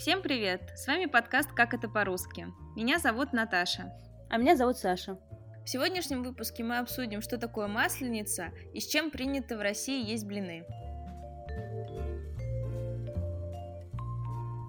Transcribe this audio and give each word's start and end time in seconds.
Всем 0.00 0.22
привет! 0.22 0.62
С 0.76 0.86
вами 0.86 1.04
подкаст 1.04 1.52
«Как 1.52 1.74
это 1.74 1.86
по-русски». 1.86 2.46
Меня 2.74 2.98
зовут 2.98 3.34
Наташа. 3.34 3.92
А 4.30 4.38
меня 4.38 4.56
зовут 4.56 4.78
Саша. 4.78 5.20
В 5.62 5.68
сегодняшнем 5.68 6.22
выпуске 6.22 6.64
мы 6.64 6.78
обсудим, 6.78 7.20
что 7.20 7.36
такое 7.36 7.66
масленица 7.66 8.50
и 8.72 8.80
с 8.80 8.86
чем 8.86 9.10
принято 9.10 9.58
в 9.58 9.60
России 9.60 10.02
есть 10.02 10.24
блины. 10.24 10.64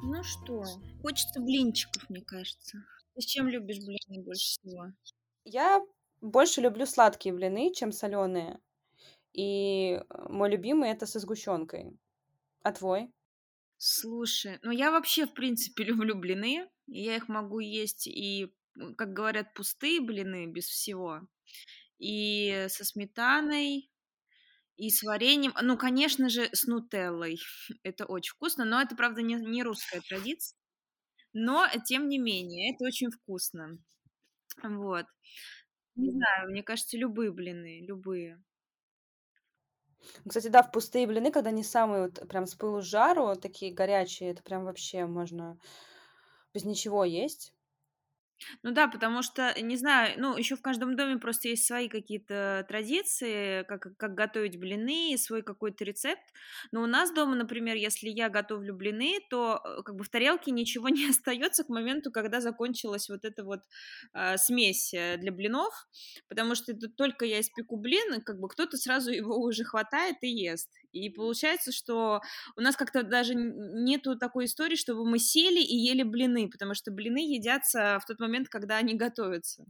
Ну 0.04 0.22
что, 0.22 0.66
хочется 1.02 1.40
блинчиков, 1.40 2.10
мне 2.10 2.22
кажется. 2.26 2.80
Ты 3.16 3.22
с 3.22 3.26
чем 3.26 3.48
любишь 3.48 3.80
блины 3.80 4.26
больше 4.26 4.60
всего? 4.60 4.88
Я 5.46 5.82
больше 6.20 6.60
люблю 6.60 6.86
сладкие 6.86 7.34
блины, 7.34 7.74
чем 7.74 7.94
соленые. 7.94 8.60
И 9.32 9.94
э, 9.94 10.04
мой 10.28 10.52
любимый 10.52 10.90
это 10.90 11.06
со 11.06 11.20
сгущенкой. 11.20 11.98
А 12.64 12.74
твой? 12.74 13.14
Слушай, 13.84 14.60
ну 14.62 14.70
я 14.70 14.92
вообще, 14.92 15.26
в 15.26 15.34
принципе, 15.34 15.84
люблю 15.86 16.16
блины. 16.16 16.70
Я 16.86 17.16
их 17.16 17.28
могу 17.28 17.60
есть 17.60 18.06
и, 18.06 18.54
как 18.96 19.14
говорят, 19.14 19.56
пустые 19.56 20.00
блины 20.00 20.46
без 20.46 20.66
всего. 20.66 21.22
И 21.98 22.68
со 22.70 22.86
сметаной, 22.86 23.90
и 24.78 24.90
с 24.90 25.04
вареньем. 25.04 25.54
Ну, 25.62 25.78
конечно 25.78 26.30
же, 26.30 26.50
с 26.54 26.66
нутеллой. 26.68 27.40
Это 27.84 28.06
очень 28.06 28.34
вкусно, 28.34 28.66
но 28.66 28.82
это, 28.82 28.96
правда, 28.96 29.22
не, 29.24 29.36
не 29.36 29.64
русская 29.64 30.02
традиция. 30.02 30.58
Но, 31.34 31.68
тем 31.86 32.10
не 32.10 32.20
менее, 32.20 32.74
это 32.74 32.86
очень 32.86 33.12
вкусно. 33.12 33.80
Вот. 34.64 35.06
Не 35.96 36.12
знаю, 36.12 36.52
мне 36.52 36.64
кажется, 36.64 36.98
любые 36.98 37.32
блины, 37.32 37.86
любые. 37.86 38.44
Кстати, 40.28 40.48
да, 40.48 40.64
в 40.64 40.72
пустые 40.72 41.08
блины, 41.08 41.32
когда 41.32 41.52
не 41.52 41.64
самые 41.64 42.04
вот 42.04 42.28
прям 42.28 42.46
с 42.46 42.56
пылу 42.56 42.82
с 42.82 42.86
жару, 42.86 43.36
такие 43.36 43.74
горячие, 43.74 44.32
это 44.32 44.44
прям 44.44 44.66
вообще 44.66 45.06
можно 45.06 45.58
без 46.54 46.66
ничего 46.66 47.04
есть. 47.06 47.54
Ну 48.64 48.72
да, 48.72 48.88
потому 48.88 49.22
что, 49.22 49.54
не 49.62 49.76
знаю, 49.78 50.14
ну, 50.18 50.38
еще 50.38 50.56
в 50.56 50.62
каждом 50.62 50.96
доме 50.96 51.18
просто 51.18 51.50
есть 51.50 51.66
свои 51.66 51.88
какие-то 51.90 52.66
традиции, 52.68 53.64
как, 53.64 53.96
как 53.98 54.14
готовить 54.16 54.58
блины, 54.60 55.18
свой 55.18 55.42
какой-то 55.44 55.84
рецепт. 55.84 56.24
Но 56.72 56.82
у 56.84 56.86
нас 56.88 57.12
дома, 57.14 57.36
например, 57.36 57.76
если 57.76 58.10
я 58.10 58.30
готовлю 58.30 58.76
блины, 58.76 59.20
то 59.30 59.62
э, 59.64 59.84
как 59.84 59.96
бы 59.96 60.04
в 60.04 60.10
тарелке 60.10 60.52
ничего 60.52 60.90
не 60.90 61.10
остается 61.10 61.64
к 61.64 61.70
моменту, 61.70 62.12
когда 62.12 62.42
закончилась 62.42 63.10
вот 63.10 63.26
эта 63.26 63.44
вот 63.44 63.62
э, 64.14 64.38
смесь 64.38 64.92
для 64.92 65.32
блинов, 65.32 65.74
потому 66.28 66.56
что 66.56 66.72
это 66.72 66.90
только 66.90 67.26
я 67.26 67.40
испеку 67.42 67.78
блин, 67.78 68.22
как 68.22 68.40
бы 68.40 68.48
кто-то 68.48 68.78
сразу 68.78 69.12
его 69.12 69.38
уже 69.40 69.64
хватает 69.64 70.18
и 70.22 70.28
ест. 70.30 70.70
И 70.92 71.10
получается, 71.10 71.72
что 71.72 72.22
у 72.56 72.62
нас 72.62 72.76
как-то 72.76 73.04
даже 73.04 73.34
нету 73.36 74.18
такой 74.18 74.46
истории, 74.46 74.76
чтобы 74.76 75.06
мы 75.06 75.20
сели 75.20 75.60
и 75.60 75.76
ели 75.76 76.04
блины, 76.04 76.50
потому 76.50 76.74
что 76.74 76.92
блины 76.92 77.20
едятся 77.20 78.00
в 78.02 78.06
тот 78.06 78.20
момент, 78.20 78.50
когда 78.50 78.78
они 78.78 78.96
готовятся. 78.96 79.66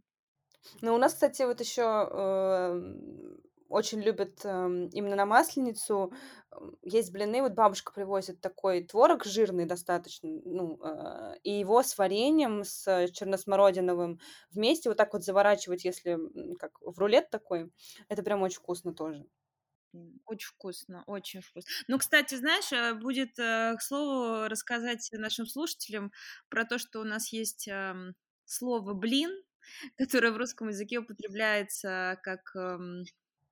Ну, 0.82 0.94
у 0.94 0.98
нас, 0.98 1.14
кстати, 1.14 1.44
вот 1.44 1.60
еще 1.60 2.08
э, 2.12 2.96
очень 3.68 4.02
любят 4.02 4.42
э, 4.44 4.90
именно 4.92 5.16
на 5.16 5.26
масленицу 5.26 6.14
есть 6.84 7.12
блины. 7.12 7.42
Вот 7.42 7.54
бабушка 7.54 7.94
привозит 7.94 8.42
такой 8.42 8.84
творог 8.84 9.26
жирный 9.26 9.66
достаточно, 9.66 10.30
ну, 10.46 10.80
э, 10.84 11.36
и 11.44 11.52
его 11.52 11.82
с 11.82 11.98
вареньем, 11.98 12.64
с 12.64 13.08
черносмородиновым 13.12 14.20
вместе 14.52 14.90
вот 14.90 14.98
так 14.98 15.14
вот 15.14 15.24
заворачивать, 15.24 15.86
если 15.86 16.18
как 16.60 16.74
в 16.82 16.98
рулет 17.00 17.30
такой, 17.30 17.72
это 18.10 18.24
прям 18.24 18.42
очень 18.42 18.60
вкусно 18.60 18.94
тоже. 18.94 19.26
Очень 20.26 20.48
вкусно, 20.50 21.04
очень 21.08 21.42
вкусно. 21.42 21.70
Ну, 21.88 21.98
кстати, 21.98 22.36
знаешь, 22.36 22.72
э, 22.72 22.94
будет, 22.94 23.38
э, 23.40 23.76
к 23.78 23.82
слову, 23.82 24.48
рассказать 24.48 25.10
нашим 25.12 25.46
слушателям 25.46 26.12
про 26.50 26.66
то, 26.66 26.78
что 26.80 27.02
у 27.02 27.04
нас 27.04 27.34
есть 27.34 27.68
эм, 27.68 28.16
слово 28.46 28.94
«блин», 28.94 29.32
которое 29.98 30.32
в 30.32 30.38
русском 30.38 30.70
языке 30.70 31.00
употребляется 31.00 32.18
как... 32.24 32.56
Эм, 32.56 33.04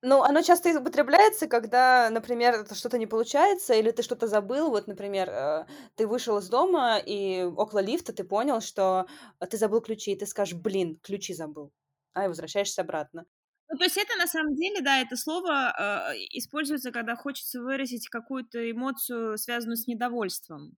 ну, 0.02 0.24
оно 0.24 0.42
часто 0.42 0.80
употребляется, 0.80 1.48
когда, 1.48 2.10
например, 2.10 2.66
что-то 2.74 2.98
не 2.98 3.06
получается, 3.08 3.74
или 3.74 3.92
ты 3.92 4.02
что-то 4.02 4.28
забыл. 4.28 4.70
Вот, 4.70 4.88
например, 4.88 5.30
э, 5.30 5.66
ты 5.96 6.08
вышел 6.08 6.38
из 6.38 6.48
дома, 6.48 6.98
и 7.06 7.44
около 7.44 7.80
лифта 7.80 8.14
ты 8.14 8.24
понял, 8.24 8.62
что 8.62 9.08
ты 9.50 9.58
забыл 9.58 9.82
ключи, 9.82 10.12
и 10.14 10.16
ты 10.16 10.26
скажешь, 10.26 10.56
блин, 10.58 11.00
ключи 11.04 11.34
забыл, 11.34 11.74
а 12.14 12.26
и 12.26 12.28
возвращаешься 12.30 12.82
обратно. 12.82 13.26
Ну, 13.72 13.78
то 13.78 13.84
есть 13.84 13.98
это 13.98 14.16
на 14.18 14.28
самом 14.28 14.56
деле, 14.56 14.82
да, 14.82 15.00
это 15.00 15.16
слово 15.16 15.74
э, 16.12 16.16
используется, 16.32 16.92
когда 16.92 17.16
хочется 17.16 17.62
выразить 17.62 18.10
какую-то 18.10 18.70
эмоцию, 18.72 19.38
связанную 19.38 19.78
с 19.78 19.88
недовольством. 19.88 20.74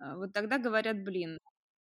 Э, 0.00 0.16
вот 0.16 0.32
тогда 0.32 0.58
говорят 0.58 1.02
блин. 1.04 1.38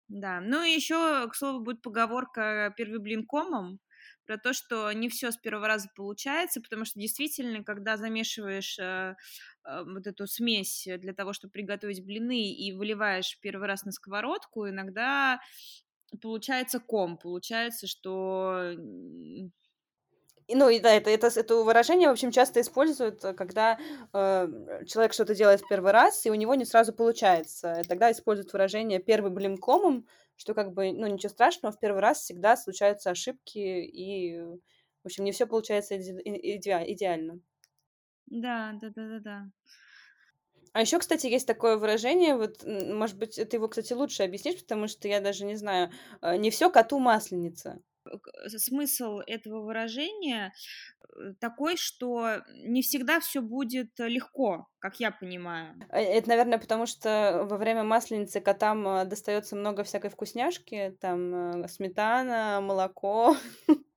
Да. 0.08 0.40
Ну 0.40 0.62
и 0.64 0.72
еще, 0.72 1.28
к 1.30 1.34
слову, 1.36 1.60
будет 1.64 1.82
поговорка 1.82 2.74
«первый 2.76 3.00
блин 3.00 3.26
комом», 3.26 3.80
про 4.26 4.38
то, 4.38 4.52
что 4.52 4.92
не 4.92 5.08
все 5.08 5.32
с 5.32 5.36
первого 5.38 5.68
раза 5.68 5.88
получается, 5.96 6.60
потому 6.60 6.84
что 6.84 7.00
действительно, 7.00 7.64
когда 7.64 7.96
замешиваешь 7.96 8.78
э, 8.78 9.16
э, 9.64 9.84
вот 9.84 10.06
эту 10.06 10.26
смесь 10.26 10.88
для 10.98 11.14
того, 11.14 11.32
чтобы 11.32 11.52
приготовить 11.52 12.04
блины 12.04 12.52
и 12.52 12.72
выливаешь 12.72 13.38
первый 13.42 13.68
раз 13.68 13.84
на 13.84 13.92
сковородку, 13.92 14.68
иногда 14.68 15.40
получается 16.20 16.80
ком, 16.80 17.18
получается, 17.18 17.86
что 17.86 18.74
ну 20.48 20.68
и 20.68 20.80
да, 20.80 20.92
это, 20.92 21.10
это, 21.10 21.28
это 21.28 21.56
выражение, 21.56 22.08
в 22.08 22.12
общем, 22.12 22.30
часто 22.30 22.60
используют, 22.60 23.24
э, 23.24 23.32
когда 23.34 23.78
э, 24.12 24.48
человек 24.86 25.12
что-то 25.12 25.34
делает 25.34 25.60
в 25.60 25.68
первый 25.68 25.92
раз, 25.92 26.24
и 26.26 26.30
у 26.30 26.34
него 26.34 26.54
не 26.54 26.64
сразу 26.64 26.92
получается. 26.92 27.80
И 27.80 27.84
тогда 27.84 28.10
используют 28.10 28.52
выражение 28.52 28.98
«первый 28.98 29.30
блин 29.30 29.56
комом», 29.58 30.06
что 30.36 30.54
как 30.54 30.72
бы, 30.72 30.92
ну, 30.92 31.06
ничего 31.06 31.30
страшного, 31.30 31.74
в 31.74 31.80
первый 31.80 32.00
раз 32.00 32.20
всегда 32.20 32.56
случаются 32.56 33.10
ошибки, 33.10 33.58
и, 33.58 34.40
в 34.40 34.58
общем, 35.04 35.24
не 35.24 35.32
все 35.32 35.46
получается 35.46 35.96
иде- 35.96 36.20
иде- 36.24 36.84
идеально. 36.92 37.40
Да, 38.26 38.72
да, 38.80 38.90
да, 38.90 39.08
да, 39.08 39.20
да. 39.20 39.50
А 40.72 40.80
еще, 40.80 40.98
кстати, 40.98 41.26
есть 41.26 41.46
такое 41.46 41.76
выражение, 41.76 42.36
вот, 42.36 42.62
может 42.64 43.18
быть, 43.18 43.36
ты 43.36 43.56
его, 43.56 43.68
кстати, 43.68 43.92
лучше 43.92 44.22
объяснишь, 44.22 44.60
потому 44.62 44.88
что 44.88 45.06
я 45.06 45.20
даже 45.20 45.44
не 45.44 45.56
знаю, 45.56 45.90
э, 46.22 46.36
не 46.36 46.50
все 46.50 46.70
коту 46.70 46.98
масленица 46.98 47.80
смысл 48.46 49.20
этого 49.26 49.60
выражения 49.60 50.52
э, 51.02 51.34
такой, 51.40 51.76
что 51.76 52.42
не 52.64 52.82
всегда 52.82 53.20
все 53.20 53.40
будет 53.40 53.98
легко, 53.98 54.68
как 54.78 55.00
я 55.00 55.10
понимаю. 55.10 55.74
А, 55.90 56.00
это, 56.00 56.28
наверное, 56.28 56.58
потому 56.58 56.86
что 56.86 57.46
во 57.48 57.56
время 57.56 57.84
масленицы 57.84 58.40
котам 58.40 58.86
э, 58.88 59.04
достается 59.04 59.56
много 59.56 59.84
всякой 59.84 60.10
вкусняшки, 60.10 60.96
там 61.00 61.62
э, 61.64 61.68
сметана, 61.68 62.60
молоко. 62.60 63.36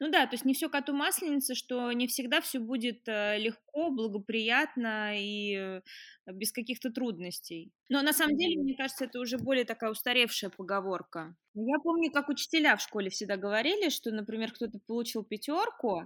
Ну 0.00 0.10
да, 0.10 0.26
то 0.26 0.34
есть 0.34 0.44
не 0.44 0.54
все 0.54 0.68
коту 0.68 0.92
масленица, 0.92 1.54
что 1.54 1.92
не 1.92 2.06
всегда 2.06 2.40
все 2.40 2.58
будет 2.58 3.06
э, 3.06 3.38
легко, 3.38 3.90
благоприятно 3.90 5.12
и 5.18 5.54
э, 5.54 5.80
без 6.26 6.52
каких-то 6.52 6.90
трудностей. 6.90 7.72
Но 7.88 8.02
на 8.02 8.12
самом 8.12 8.36
деле, 8.36 8.60
мне 8.60 8.76
кажется, 8.76 9.04
это 9.04 9.20
уже 9.20 9.38
более 9.38 9.64
такая 9.64 9.90
устаревшая 9.90 10.50
поговорка. 10.50 11.34
Я 11.54 11.78
помню, 11.82 12.10
как 12.10 12.28
учителя 12.28 12.76
в 12.76 12.82
школе 12.82 13.10
всегда 13.10 13.36
говорили, 13.36 13.88
что, 13.88 14.10
например, 14.10 14.52
кто-то 14.52 14.78
получил 14.86 15.24
пятерку, 15.24 16.02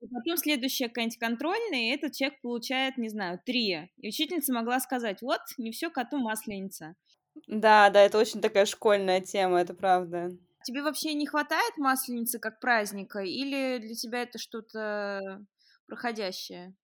и 0.00 0.06
потом 0.08 0.36
следующая 0.36 0.88
какая-нибудь 0.88 1.18
контрольная, 1.18 1.90
и 1.90 1.94
этот 1.94 2.12
человек 2.12 2.40
получает, 2.42 2.98
не 2.98 3.08
знаю, 3.08 3.40
три. 3.44 3.90
И 3.96 4.08
учительница 4.08 4.52
могла 4.52 4.78
сказать, 4.80 5.22
вот, 5.22 5.40
не 5.58 5.70
все 5.72 5.90
коту 5.90 6.18
масленица. 6.18 6.94
Да, 7.46 7.90
да, 7.90 8.02
это 8.02 8.18
очень 8.18 8.40
такая 8.40 8.66
школьная 8.66 9.20
тема, 9.20 9.60
это 9.60 9.74
правда. 9.74 10.36
Тебе 10.66 10.82
вообще 10.82 11.14
не 11.14 11.26
хватает 11.28 11.76
масленицы 11.78 12.40
как 12.40 12.58
праздника, 12.58 13.20
или 13.20 13.78
для 13.78 13.94
тебя 13.94 14.22
это 14.22 14.36
что-то 14.38 15.46
проходящее? 15.86 16.74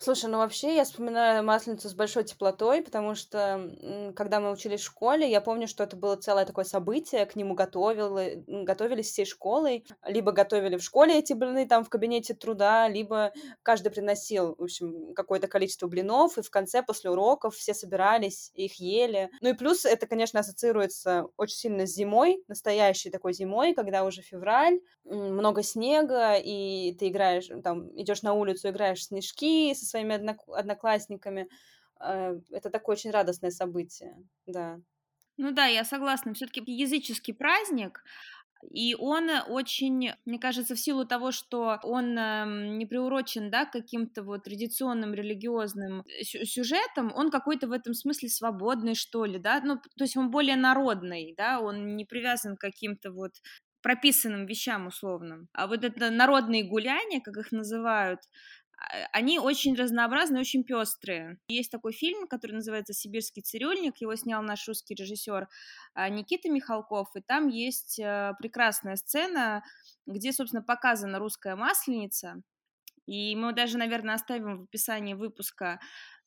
Слушай, 0.00 0.30
ну 0.30 0.38
вообще 0.38 0.76
я 0.76 0.84
вспоминаю 0.84 1.42
Масленицу 1.42 1.88
с 1.88 1.94
большой 1.94 2.22
теплотой, 2.22 2.82
потому 2.82 3.16
что, 3.16 3.68
когда 4.14 4.38
мы 4.38 4.52
учились 4.52 4.80
в 4.80 4.84
школе, 4.84 5.28
я 5.28 5.40
помню, 5.40 5.66
что 5.66 5.82
это 5.82 5.96
было 5.96 6.14
целое 6.14 6.46
такое 6.46 6.64
событие, 6.64 7.26
к 7.26 7.34
нему 7.34 7.54
готовили, 7.54 8.44
готовились 8.46 9.08
всей 9.10 9.24
школой, 9.26 9.84
либо 10.06 10.30
готовили 10.30 10.76
в 10.76 10.84
школе 10.84 11.18
эти 11.18 11.32
блины 11.32 11.66
там 11.66 11.82
в 11.84 11.88
кабинете 11.88 12.34
труда, 12.34 12.86
либо 12.88 13.32
каждый 13.64 13.90
приносил, 13.90 14.54
в 14.56 14.62
общем, 14.62 15.14
какое-то 15.14 15.48
количество 15.48 15.88
блинов, 15.88 16.38
и 16.38 16.42
в 16.42 16.50
конце, 16.50 16.84
после 16.84 17.10
уроков, 17.10 17.56
все 17.56 17.74
собирались, 17.74 18.52
их 18.54 18.74
ели. 18.78 19.30
Ну 19.40 19.48
и 19.48 19.54
плюс 19.54 19.84
это, 19.84 20.06
конечно, 20.06 20.38
ассоциируется 20.38 21.26
очень 21.36 21.56
сильно 21.56 21.86
с 21.88 21.90
зимой, 21.90 22.44
настоящей 22.46 23.10
такой 23.10 23.32
зимой, 23.32 23.74
когда 23.74 24.04
уже 24.04 24.22
февраль, 24.22 24.78
много 25.04 25.62
снега, 25.64 26.34
и 26.36 26.94
ты 26.98 27.08
играешь, 27.08 27.48
там, 27.64 27.88
идешь 28.00 28.22
на 28.22 28.34
улицу, 28.34 28.68
играешь 28.68 29.00
в 29.00 29.04
снежки, 29.04 29.74
своими 29.88 30.14
одноклассниками. 30.14 31.48
Э, 32.00 32.40
это 32.50 32.70
такое 32.70 32.96
очень 32.96 33.10
радостное 33.10 33.50
событие, 33.50 34.16
да. 34.46 34.80
Ну 35.36 35.52
да, 35.52 35.66
я 35.66 35.84
согласна. 35.84 36.34
Все-таки 36.34 36.60
языческий 36.66 37.32
праздник, 37.34 38.02
И 38.72 38.94
он 38.96 39.30
очень, 39.48 40.12
мне 40.26 40.38
кажется, 40.40 40.74
в 40.76 40.80
силу 40.80 41.06
того, 41.06 41.32
что 41.32 41.78
он 41.84 42.18
эм, 42.18 42.78
не 42.78 42.86
приурочен, 42.86 43.50
да, 43.50 43.66
каким-то 43.66 44.22
вот 44.24 44.44
традиционным 44.44 45.14
религиозным 45.14 46.04
сюжетам, 46.22 47.12
он 47.16 47.30
какой-то 47.30 47.68
в 47.68 47.72
этом 47.72 47.94
смысле 47.94 48.28
свободный, 48.30 48.94
что 48.96 49.26
ли, 49.26 49.38
да, 49.40 49.60
ну, 49.64 49.76
то 49.78 50.04
есть 50.04 50.16
он 50.16 50.30
более 50.30 50.56
народный, 50.56 51.34
да, 51.38 51.60
он 51.60 51.96
не 51.96 52.04
привязан 52.06 52.56
к 52.56 52.60
каким-то 52.62 53.12
вот 53.12 53.32
прописанным 53.82 54.46
вещам 54.46 54.86
условным. 54.88 55.48
А 55.52 55.66
вот 55.66 55.84
это 55.84 56.10
народные 56.10 56.64
гуляния, 56.64 57.20
как 57.20 57.36
их 57.36 57.52
называют, 57.52 58.20
они 59.12 59.38
очень 59.38 59.74
разнообразные, 59.74 60.40
очень 60.40 60.64
пестрые. 60.64 61.38
Есть 61.48 61.70
такой 61.70 61.92
фильм, 61.92 62.26
который 62.26 62.52
называется 62.52 62.92
«Сибирский 62.92 63.42
цирюльник», 63.42 63.96
его 63.98 64.14
снял 64.16 64.42
наш 64.42 64.66
русский 64.68 64.94
режиссер 64.94 65.48
а, 65.94 66.08
Никита 66.08 66.48
Михалков, 66.48 67.08
и 67.16 67.20
там 67.20 67.48
есть 67.48 67.98
э, 67.98 68.32
прекрасная 68.38 68.96
сцена, 68.96 69.62
где, 70.06 70.32
собственно, 70.32 70.62
показана 70.62 71.18
русская 71.18 71.56
масленица, 71.56 72.42
и 73.06 73.34
мы 73.36 73.52
даже, 73.52 73.78
наверное, 73.78 74.14
оставим 74.14 74.58
в 74.58 74.62
описании 74.64 75.14
выпуска 75.14 75.80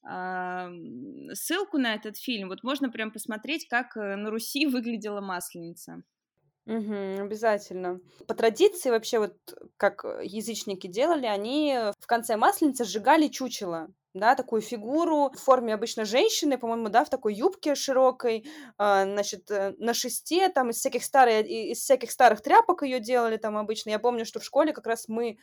ссылку 0.03 1.77
на 1.77 1.93
этот 1.93 2.17
фильм. 2.17 2.49
Вот 2.49 2.63
можно 2.63 2.89
прям 2.89 3.11
посмотреть, 3.11 3.67
как 3.67 3.95
э, 3.95 4.15
на 4.15 4.31
Руси 4.31 4.65
выглядела 4.67 5.21
масленица. 5.21 6.01
Угу, 6.67 7.23
обязательно. 7.23 7.99
По 8.27 8.35
традиции 8.35 8.91
вообще 8.91 9.17
вот 9.17 9.33
как 9.77 10.05
э, 10.05 10.21
язычники 10.23 10.85
делали, 10.87 11.25
они 11.25 11.75
в 11.99 12.05
конце 12.05 12.37
Масленицы 12.37 12.85
сжигали 12.85 13.29
чучело, 13.29 13.87
да, 14.13 14.35
такую 14.35 14.61
фигуру 14.61 15.31
в 15.33 15.39
форме 15.39 15.73
обычно 15.73 16.05
женщины, 16.05 16.59
по-моему, 16.59 16.89
да, 16.89 17.03
в 17.03 17.09
такой 17.09 17.33
юбке 17.33 17.73
широкой, 17.73 18.45
а, 18.77 19.05
значит, 19.05 19.49
э, 19.49 19.73
на 19.79 19.95
шесте, 19.95 20.49
там 20.49 20.69
из 20.69 20.77
всяких 20.77 21.03
старых, 21.03 21.47
из 21.47 21.79
всяких 21.79 22.11
старых 22.11 22.41
тряпок 22.41 22.83
ее 22.83 22.99
делали 22.99 23.37
там 23.37 23.57
обычно. 23.57 23.89
Я 23.89 23.99
помню, 23.99 24.23
что 24.25 24.39
в 24.39 24.43
школе 24.43 24.71
как 24.71 24.85
раз 24.85 25.07
мы 25.07 25.37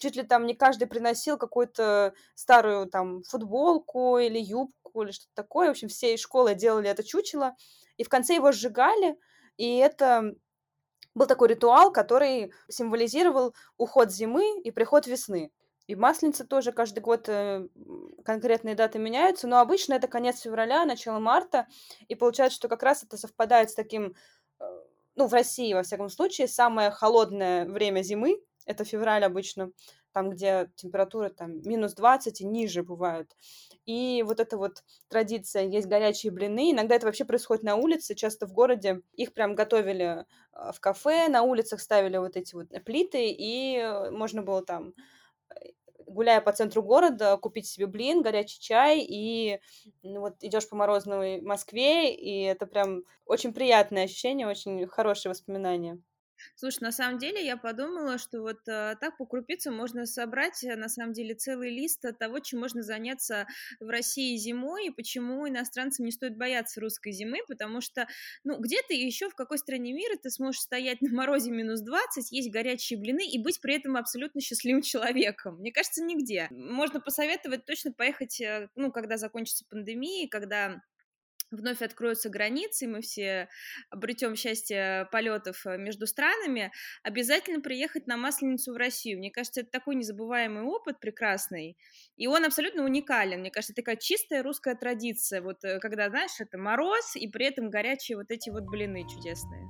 чуть 0.00 0.16
ли 0.16 0.22
там 0.22 0.46
не 0.46 0.54
каждый 0.54 0.86
приносил 0.86 1.36
какую-то 1.38 2.14
старую 2.34 2.86
там 2.86 3.22
футболку 3.24 4.18
или 4.18 4.38
юбку 4.38 5.02
или 5.02 5.10
что-то 5.10 5.32
такое. 5.34 5.68
В 5.68 5.70
общем, 5.72 5.88
все 5.88 6.14
из 6.14 6.20
школы 6.20 6.54
делали 6.54 6.88
это 6.88 7.02
чучело, 7.02 7.54
и 7.96 8.04
в 8.04 8.08
конце 8.08 8.34
его 8.34 8.52
сжигали, 8.52 9.16
и 9.56 9.76
это 9.76 10.34
был 11.14 11.26
такой 11.26 11.48
ритуал, 11.48 11.92
который 11.92 12.52
символизировал 12.68 13.54
уход 13.76 14.10
зимы 14.10 14.60
и 14.62 14.70
приход 14.70 15.06
весны. 15.06 15.50
И 15.86 15.94
масленица 15.94 16.46
тоже 16.46 16.72
каждый 16.72 17.00
год 17.00 17.28
э, 17.28 17.68
конкретные 18.24 18.74
даты 18.74 18.98
меняются, 18.98 19.46
но 19.46 19.58
обычно 19.58 19.94
это 19.94 20.08
конец 20.08 20.40
февраля, 20.40 20.84
начало 20.86 21.18
марта, 21.18 21.66
и 22.08 22.14
получается, 22.14 22.56
что 22.56 22.68
как 22.68 22.82
раз 22.82 23.02
это 23.02 23.18
совпадает 23.18 23.70
с 23.70 23.74
таким, 23.74 24.14
э, 24.60 24.64
ну, 25.14 25.26
в 25.26 25.32
России, 25.34 25.74
во 25.74 25.82
всяком 25.82 26.08
случае, 26.08 26.48
самое 26.48 26.90
холодное 26.90 27.66
время 27.66 28.00
зимы, 28.00 28.40
это 28.64 28.84
февраль 28.84 29.24
обычно, 29.24 29.72
там, 30.14 30.30
где 30.30 30.70
температура 30.76 31.28
там 31.28 31.60
минус 31.62 31.94
20 31.94 32.40
и 32.40 32.46
ниже 32.46 32.82
бывают. 32.82 33.36
И 33.84 34.22
вот 34.22 34.40
эта 34.40 34.56
вот 34.56 34.84
традиция, 35.08 35.64
есть 35.64 35.88
горячие 35.88 36.32
блины, 36.32 36.70
иногда 36.70 36.94
это 36.94 37.06
вообще 37.06 37.24
происходит 37.24 37.64
на 37.64 37.74
улице, 37.74 38.14
часто 38.14 38.46
в 38.46 38.52
городе 38.52 39.02
их 39.12 39.34
прям 39.34 39.54
готовили 39.54 40.24
а, 40.52 40.72
в 40.72 40.80
кафе, 40.80 41.28
на 41.28 41.42
улицах 41.42 41.80
ставили 41.80 42.16
вот 42.16 42.36
эти 42.36 42.54
вот 42.54 42.68
плиты, 42.84 43.30
и 43.30 43.84
можно 44.12 44.42
было 44.42 44.64
там 44.64 44.94
э, 45.50 45.70
гуляя 46.06 46.40
по 46.40 46.52
центру 46.52 46.82
города, 46.82 47.36
купить 47.36 47.66
себе 47.66 47.86
блин, 47.86 48.22
горячий 48.22 48.60
чай, 48.60 49.00
и 49.00 49.58
ну, 50.02 50.20
вот 50.20 50.36
идешь 50.42 50.68
по 50.68 50.76
морозной 50.76 51.40
Москве, 51.40 52.14
и 52.14 52.42
это 52.42 52.66
прям 52.66 53.02
очень 53.26 53.52
приятное 53.52 54.04
ощущение, 54.04 54.46
очень 54.46 54.86
хорошие 54.86 55.30
воспоминания. 55.30 56.00
Слушай, 56.54 56.80
на 56.82 56.92
самом 56.92 57.18
деле 57.18 57.44
я 57.44 57.56
подумала, 57.56 58.18
что 58.18 58.40
вот 58.42 58.66
э, 58.68 58.96
так 59.00 59.16
по 59.16 59.26
крупицам 59.26 59.74
можно 59.74 60.06
собрать, 60.06 60.62
э, 60.64 60.76
на 60.76 60.88
самом 60.88 61.12
деле, 61.12 61.34
целый 61.34 61.70
лист 61.70 62.04
того, 62.18 62.40
чем 62.40 62.60
можно 62.60 62.82
заняться 62.82 63.46
в 63.80 63.88
России 63.88 64.36
зимой, 64.36 64.86
и 64.86 64.90
почему 64.90 65.48
иностранцам 65.48 66.04
не 66.04 66.12
стоит 66.12 66.36
бояться 66.36 66.80
русской 66.80 67.12
зимы, 67.12 67.38
потому 67.48 67.80
что, 67.80 68.06
ну, 68.44 68.58
где-то 68.58 68.94
еще 68.94 69.28
в 69.28 69.34
какой 69.34 69.58
стране 69.58 69.92
мира 69.92 70.16
ты 70.16 70.30
сможешь 70.30 70.62
стоять 70.62 71.00
на 71.00 71.10
морозе 71.10 71.50
минус 71.50 71.80
20, 71.80 72.32
есть 72.32 72.50
горячие 72.50 72.98
блины 72.98 73.26
и 73.26 73.38
быть 73.38 73.60
при 73.60 73.76
этом 73.76 73.96
абсолютно 73.96 74.40
счастливым 74.40 74.82
человеком. 74.82 75.56
Мне 75.58 75.72
кажется, 75.72 76.02
нигде. 76.02 76.48
Можно 76.50 77.00
посоветовать 77.00 77.64
точно 77.64 77.92
поехать, 77.92 78.40
э, 78.40 78.68
ну, 78.74 78.92
когда 78.92 79.16
закончится 79.16 79.64
пандемия, 79.68 80.28
когда 80.28 80.82
вновь 81.54 81.82
откроются 81.82 82.28
границы, 82.28 82.86
мы 82.86 83.00
все 83.00 83.48
обретем 83.90 84.36
счастье 84.36 85.08
полетов 85.12 85.66
э, 85.66 85.76
между 85.76 86.06
странами, 86.06 86.72
обязательно 87.02 87.60
приехать 87.60 88.06
на 88.06 88.16
Масленицу 88.16 88.72
в 88.72 88.76
Россию. 88.76 89.18
Мне 89.18 89.30
кажется, 89.30 89.60
это 89.60 89.70
такой 89.70 89.94
незабываемый 89.96 90.62
опыт 90.62 91.00
прекрасный, 91.00 91.76
и 92.16 92.26
он 92.26 92.44
абсолютно 92.44 92.84
уникален. 92.84 93.40
Мне 93.40 93.50
кажется, 93.50 93.74
такая 93.74 93.96
чистая 93.96 94.42
русская 94.42 94.74
традиция, 94.74 95.42
вот 95.42 95.64
э, 95.64 95.78
когда, 95.80 96.08
знаешь, 96.08 96.40
это 96.40 96.58
мороз, 96.58 97.16
и 97.16 97.28
при 97.28 97.46
этом 97.46 97.70
горячие 97.70 98.16
вот 98.16 98.30
эти 98.30 98.50
вот 98.50 98.64
блины 98.64 99.02
чудесные. 99.08 99.68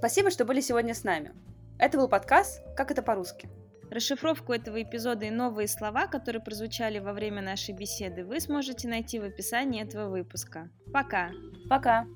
Спасибо, 0.00 0.30
что 0.30 0.46
были 0.46 0.62
сегодня 0.62 0.94
с 0.94 1.04
нами. 1.04 1.34
Это 1.78 1.98
был 1.98 2.08
подкаст 2.08 2.62
«Как 2.74 2.90
это 2.90 3.02
по-русски». 3.02 3.50
Расшифровку 3.90 4.52
этого 4.52 4.80
эпизода 4.82 5.26
и 5.26 5.30
новые 5.30 5.66
слова, 5.66 6.06
которые 6.06 6.42
прозвучали 6.42 7.00
во 7.00 7.12
время 7.12 7.42
нашей 7.42 7.74
беседы, 7.74 8.24
вы 8.24 8.38
сможете 8.40 8.88
найти 8.88 9.18
в 9.18 9.24
описании 9.24 9.82
этого 9.82 10.08
выпуска. 10.08 10.70
Пока! 10.92 11.30
Пока! 11.68 12.06